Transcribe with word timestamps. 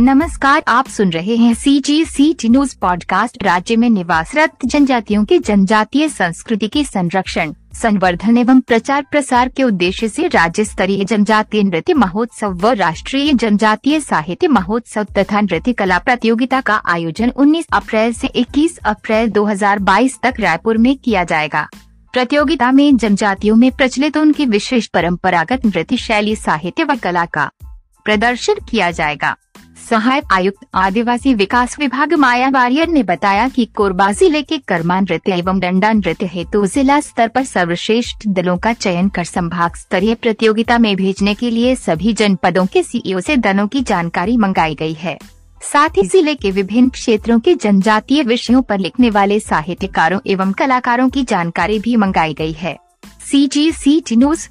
नमस्कार, 0.00 0.62
आप 0.68 0.88
सुन 0.88 1.10
रहे 1.10 1.36
हैं 1.36 1.54
C 1.54 1.80
G 1.80 2.04
C 2.04 2.34
T 2.34 2.48
news 2.48 2.76
podcast 2.80 3.42
राज्य 3.42 3.76
में 3.76 3.90
निवासरत 3.90 4.52
जनजातियों 4.64 5.24
के 5.24 5.38
जनजातीय 5.38 6.08
संस्कृति 6.08 6.68
के 6.68 6.84
संरक्षण, 6.84 7.52
संवर्धन 7.74 8.38
एवं 8.38 8.60
प्रचार 8.60 9.06
प्रसार 9.10 9.48
के 9.48 9.62
उद्देश्य 9.62 10.08
से 10.08 10.28
राज्य 10.28 10.64
स्तरीय 10.64 11.04
जनजातीय 11.04 11.62
नृत्य 11.62 11.94
महोत्सव 11.94 12.52
व 12.52 12.70
राष्ट्रीय 12.70 13.32
जनजातीय 13.32 14.00
साहित्य 14.00 14.48
महोत्सव 14.48 15.04
तथा 15.04 15.40
नृत्य 15.40 15.72
कला 15.72 15.98
प्रतियोगिता 15.98 16.60
का 16.60 16.82
आयोजन 16.86 17.30
19 17.30 17.66
अप्रैल 17.72 18.12
से 18.12 18.28
21 18.28 18.78
अप्रैल 18.78 19.30
2022 19.30 20.20
तक 20.22 20.34
रायपुर 20.40 20.78
में 20.78 20.96
किया 20.96 21.24
जाएगा। 21.24 21.68
प्रतियोगिता 22.12 22.72
में 22.72 22.96
जनजातियों 22.96 23.56
में 23.56 23.70
प्रचलित 23.72 24.16
उनकी 24.16 24.46
विशेष 24.46 24.86
परंपरागत 24.86 25.66
नृत्य 25.66 25.96
शैली, 25.96 26.36
साहित्य 26.36 26.84
व 26.84 26.96
कला 26.96 27.24
का 27.24 27.50
प्रदर्शन 28.04 28.54
किया 28.70 28.90
जाएगा। 28.90 29.36
सहायक 29.90 30.32
आयुक्त, 30.32 30.66
आदिवासी 30.74 31.32
विकास 31.34 31.76
विभाग 31.80 32.12
माया 32.14 32.48
वारियर 32.48 32.88
ने 32.88 33.02
बताया 33.02 33.46
कि 33.48 33.64
कोरबा 33.76 34.10
ज़िले 34.12 34.42
के 34.42 34.58
कर्मा 34.68 34.98
नृत्य 35.00 35.34
एवं 35.34 35.60
डंडा 35.60 35.92
नृत्य 35.92 36.26
हेतु 36.26 36.64
जिला 36.66 36.98
स्तर 37.00 37.28
पर 37.28 37.44
सर्वश्रेष्ठ 37.44 38.26
दलों 38.28 38.56
का 38.58 38.72
चयन 38.74 39.08
कर 39.08 39.24
संभाग 39.24 39.76
स्तरीय 39.76 40.14
प्रतियोगिता 40.14 40.78
में 40.78 40.94
भेजने 40.96 41.34
के 41.34 41.50
लिए 41.50 41.74
सभी 41.76 42.12
जनपदों 42.12 42.66
के 42.66 42.82
सीईओ 42.82 43.20
से 43.20 43.36
दलों 43.38 43.66
की 43.66 43.82
जानकारी 43.82 44.36
मंगाई 44.36 44.74
गई 44.74 44.94
है। 44.94 45.16
साथ 45.62 45.96
ही 45.98 46.06
ज़िले 46.06 46.34
के 46.34 46.50
विभिन्न 46.50 46.88
क्षेत्रों 46.90 47.38
के 47.40 47.54
जनजातीय 47.56 48.22
विषयों 48.24 48.62
पर 48.62 48.78
लिखने 48.78 49.10
वाले 49.10 49.40
साहित्यकारों 49.40 50.20
एवं 50.26 50.52
कलाकारों 50.52 51.08
की 51.08 51.24
जानकारी 51.24 51.78
भी 51.78 51.96
मंगाई 51.96 52.34
गई 52.34 52.52
है। 52.52 52.76
सी 53.30 53.46
जी 53.46 53.70
सी 53.72 54.00
टी 54.00 54.16
न्यूज़ 54.16 54.48